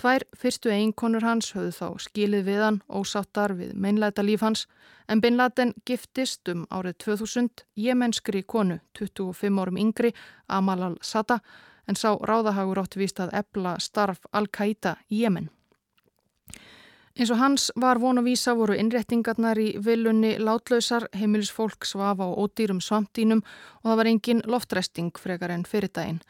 [0.00, 4.62] Tvær fyrstu einkonur hans höfðu þá skilið við hann ósáttar við meinleita líf hans
[5.12, 10.14] en Bin Laden giftist um árið 2000 jemenskri konu 25 árum yngri
[10.48, 11.42] Amal al-Sada
[11.84, 15.50] en sá ráðahagur átti víst að ebla starf Al-Qaida í Jemen.
[17.18, 22.38] Eins og hans var von og vísa voru innrettingarnar í vilunni látlausar, heimilisfólk svafa á
[22.40, 23.44] ódýrum svampdínum
[23.82, 26.22] og það var engin loftresting frekar en fyrirdaginn.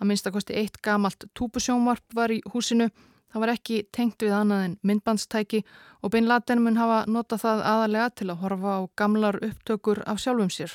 [0.00, 2.88] Að minnstakosti eitt gamalt túpusjónvarp var í húsinu
[3.30, 5.62] Það var ekki tengt við annað en myndbandstæki
[6.02, 10.18] og Bin Laden mun hafa nota það aðalega til að horfa á gamlar upptökur af
[10.18, 10.72] sjálfum sér.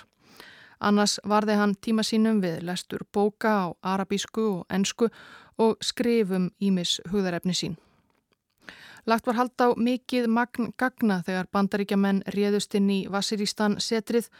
[0.79, 5.09] Annars varði hann tíma sínum við lestur bóka á arabísku og ensku
[5.57, 7.75] og skrifum ímis hugðarefni sín.
[9.05, 14.31] Lagt var hald á mikið magn gagna þegar bandaríkjaman réðust inn í Vasiristan setrið,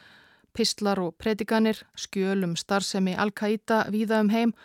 [0.55, 4.55] pistlar og predikanir, skjölum starfsemi Al-Qaida víða um heim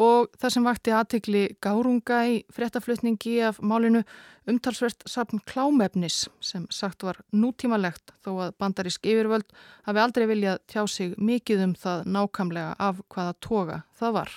[0.00, 4.02] og það sem vakti aðtikli gárunga í fréttaflutningi af málinu
[4.48, 9.48] umtalsvert sapn klámefnis sem sagt var nútímalegt þó að bandarísk yfirvöld
[9.86, 14.30] hafi aldrei viljað tjá sig mikið um það nákamlega af hvaða toga það var.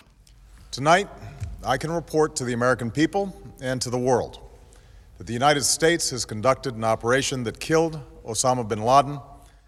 [0.72, 1.10] Tonight
[1.64, 4.40] I can report to the American people and to the world
[5.18, 9.20] that the United States has conducted an operation that killed Osama bin Laden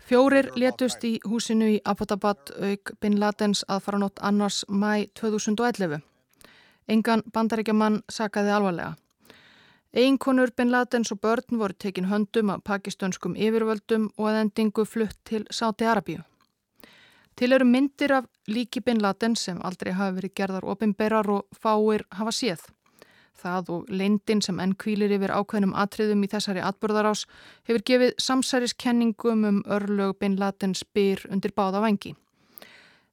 [0.08, 6.00] Fjórir letust í húsinu í Abbottabad auk Bin Ladens aðfaranótt annars mæ 2011.
[6.88, 8.94] Engan bandaríkjaman sakaði alvarlega.
[9.92, 15.20] Einkonur Bin Ladens og börn voru tekin höndum af pakistönskum yfirvöldum og að endingu flutt
[15.28, 16.24] til Sáti Arabíu.
[17.36, 22.08] Til eru myndir af líki Bin Ladens sem aldrei hafi verið gerðar ofinberar og fáir
[22.16, 22.64] hafa séð.
[23.38, 27.26] Það og leindin sem enn kvílir yfir ákveðnum atriðum í þessari atbörðarás
[27.70, 32.16] hefur gefið samsæriskenningum um örlög Bin Laden spyr undir báða vangi.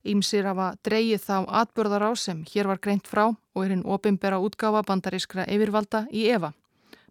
[0.04, 4.84] Ímsir hafa dreyið þá atbörðarás sem hér var greint frá og er hinn opimbera útgáfa
[4.88, 6.52] bandarískra yfirvalda í Eva.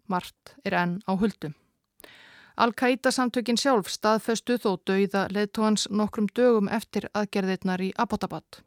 [0.06, 1.54] Mart er enn á huldum.
[2.54, 8.62] Al-Qaida samtökin sjálf staðföstu þó dauða leðtóhans nokkrum dögum eftir aðgerðirnar í Abbottabad.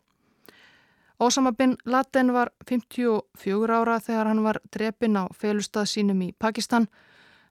[1.20, 6.86] Osama bin Laden var 54 ára þegar hann var drepin á felustað sínum í Pakistan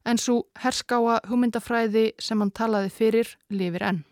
[0.07, 4.05] en svo herskáa hugmyndafræði sem hann talaði fyrir lifir enn.